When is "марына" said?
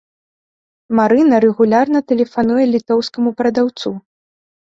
0.99-1.37